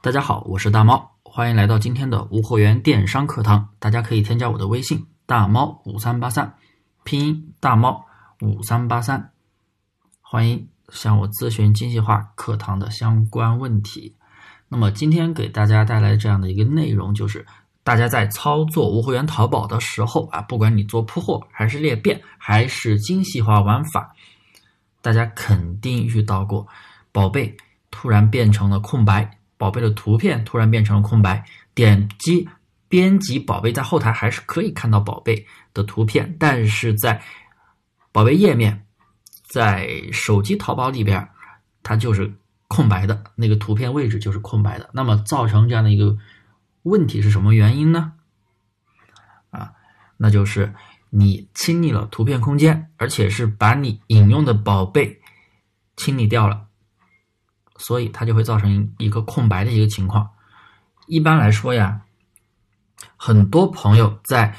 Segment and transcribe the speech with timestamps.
[0.00, 3.68] 大家好，我是大猫，欢迎来到今天的无货源电商课堂。
[3.80, 6.54] 大家可以添加我的微信大猫五三八三，
[7.02, 8.06] 拼音大猫
[8.40, 9.32] 五三八三，
[10.20, 14.14] 欢迎向我咨询精细化课堂的相关问题。
[14.68, 17.44] 那么今天给大家带来这样的一个内容，就是
[17.82, 24.14] 大家在操作无货源淘宝的时候啊，不管你做铺货还是裂变，还是精细化玩法，
[25.02, 26.68] 大家肯定遇到过
[27.10, 27.56] 宝贝
[27.90, 32.48] 突然变成了空白，宝贝的图片突然变成了空白，点击
[32.88, 37.20] 编辑宝贝，在后台还是可以看到宝贝的图片，但是在
[38.10, 38.86] 宝贝页面，
[39.42, 41.28] 在手机淘宝里边，
[41.82, 42.32] 它就是。
[42.70, 46.18] 空白的那个图片位置就是空白的，那么造成这样的一个
[46.82, 48.12] 问题是什么原因呢？
[49.48, 49.72] 啊，
[50.18, 50.74] 那就是
[51.08, 55.18] 你清理了图片空间，而且是把你引用的宝贝
[55.96, 56.67] 清理掉了，
[57.78, 60.28] 所以它就会造成一个空白的一个情况。
[61.06, 62.02] 一般来说呀，
[63.16, 64.54] 很多朋友在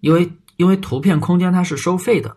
[0.00, 2.36] 因为因为图片空间它是收费的。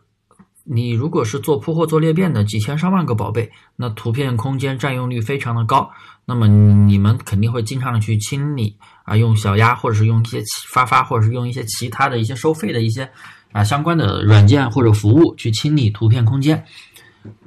[0.69, 5.89] 你如果是做铺货、做裂变的，几千上万个宝贝，那图片空间占用率非常的高，
[6.25, 13.09] 那么你们肯定会经常的去清理啊，用小鸭或者是用一些发发，或者是用一些其他的一些收费的一些
[13.53, 16.65] 啊相关的软件或者服务去清理图片空间。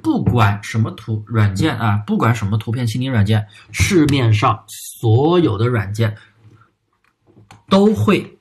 [0.01, 6.15] 不管什么图软件啊，不管什么图片清理软件，市面上所有的软件
[7.69, 8.37] 都会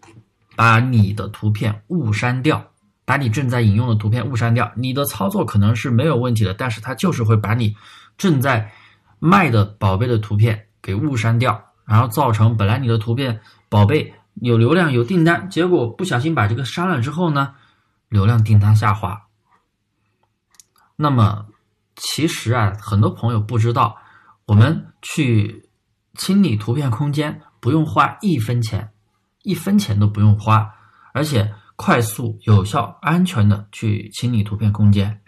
[0.56, 2.64] 把你的图片误删掉。
[3.02, 7.74] 把你正在引用的图片误删掉，你的操作可能是没有问题的，但是它就是会把你
[8.16, 8.70] 正在
[9.18, 17.52] 卖的宝贝的图片给误删掉，然后造成本来你的图片宝贝有流量有订单，结果不小心把这个删了之后呢，
[18.08, 19.20] 流量订单下滑。
[21.00, 21.46] 那么
[21.96, 23.96] 其实啊，很多朋友不知道，
[24.44, 25.68] 我们去
[26.14, 28.90] 清理图片空间不用花一分钱，
[29.42, 30.74] 一分钱都不用花，
[31.12, 31.54] 而且。
[31.82, 35.22] 快速、有效、安全的去清理图片空间。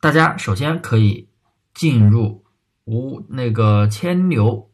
[0.00, 1.28] 大家首先可以
[1.72, 2.44] 进入
[2.84, 4.68] 无那个千牛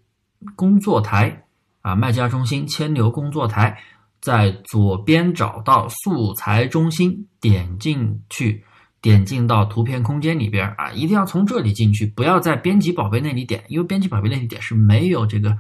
[0.57, 1.45] 工作台
[1.83, 3.79] 啊，卖家中心千牛工作台，
[4.23, 8.65] 在左边找到素材中心，点进去，
[9.03, 15.57] 点进到图片空间里边啊，一定要从这里进去，不要在编辑宝贝那里点，因为编辑宝贝那里点是没有这个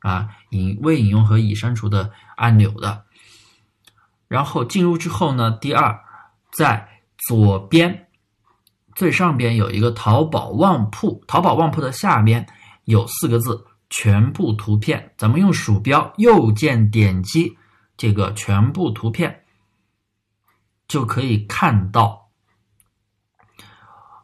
[0.00, 3.04] 啊引未引用和已删除的按钮的。
[4.28, 5.98] 然后进入之后呢，第二，
[6.50, 8.08] 在左边
[8.94, 12.46] 最上边有一个淘宝旺铺，淘宝旺铺的下边
[12.84, 17.56] 有四个字“全部图片”，咱们用鼠标右键点击
[17.96, 19.44] 这个“全部图片”，
[20.88, 22.25] 就可以看到，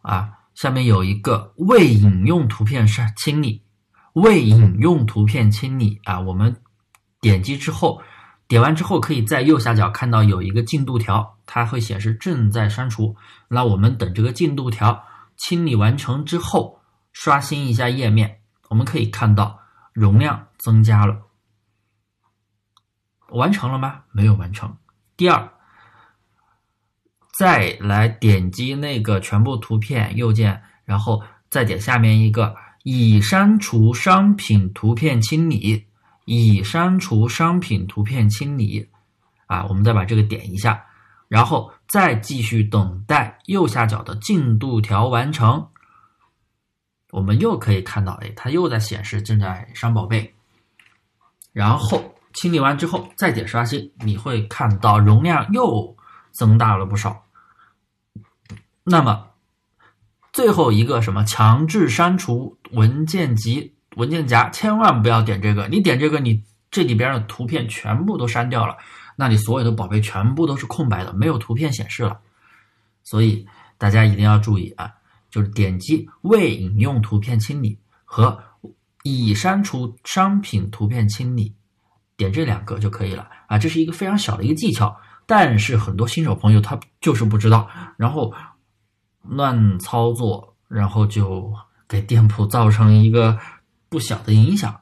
[0.02, 3.64] 啊，下面有一个未引用图片删清理，
[4.12, 6.56] 未引用图片清理啊，我们
[7.20, 8.02] 点击之后。
[8.48, 13.16] 点完之后，可以在右下角看到有一个进度条，它会显示正在删除。
[13.48, 15.02] 那我们等这个进度条
[15.38, 16.78] 清理完成之后，
[17.14, 19.58] 刷新一下页面，我们可以看到
[19.94, 21.16] 容量增加了。
[23.30, 24.02] 完成了吗？
[24.12, 24.76] 没有完成。
[25.16, 25.50] 第二，
[27.32, 35.86] 再来点击那个全部图片，右键，然后再点下面一个已删除商品图片清理。
[36.24, 38.88] 已删除商品图片清理，
[39.46, 40.80] 啊，我们再把这个点一下，
[41.26, 45.66] 然后再继续等待右下角的进度条完成。
[47.10, 50.32] 我们又可以看到，哎，它又在显示正在删宝贝。
[51.52, 55.94] 然后清理完之后再点刷新，你会看到容量又
[56.32, 57.26] 增大了不少。
[58.84, 59.28] 那么
[60.32, 63.74] 最后一个什么强制删除文件集。
[63.96, 68.74] 文件夹千万不要点这个，你点这个，你这里边的图片全部都删掉了，
[69.16, 72.18] 那你所有的宝贝全部都是空白的，没有图片显示了。
[73.04, 74.90] 所以大家一定要注意啊，
[75.30, 78.42] 就是点击未引用图片清理和
[79.02, 81.54] 已删除商品图片清理，
[82.16, 83.58] 点这两个就可以了啊。
[83.58, 84.98] 这是一个非常小的一个技巧，
[85.32, 88.30] 但是很多新手朋友他就是不知道，然后
[89.22, 91.50] 乱操作，然后就
[91.88, 93.38] 给店铺造成一个。
[93.92, 94.74] 不小的影响，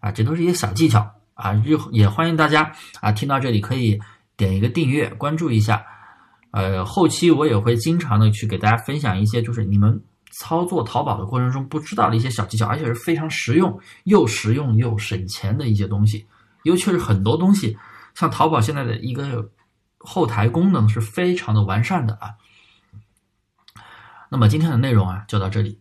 [0.00, 2.70] 啊，这都是一些小技巧啊，也也欢迎大家
[3.00, 3.98] 啊，听到这里可以
[4.36, 5.82] 点一个订阅，关注一下，
[6.50, 9.98] 呃，后期我也会经常的去给大家分享一些，就是你们
[10.30, 16.26] 操作淘宝的过程中不知道的一些小技巧，而且是非常实用又实用又省钱的一些东西，
[16.64, 17.78] 尤其是很多东西，
[18.14, 19.50] 像淘宝现在的一个
[19.98, 22.34] 后台功能是非常的完善的啊。
[24.30, 25.80] 那么今天的内容啊就到这里，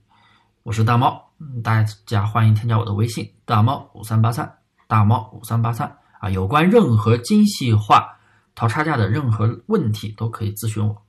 [0.64, 1.24] 我是大猫。
[1.64, 8.18] 大家欢迎添加我的微信大猫五三八三大猫五三八三啊，有关任何精细化
[8.56, 11.04] 淘差价的任何问题都可以咨询我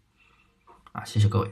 [0.92, 1.50] 啊，谢谢各位。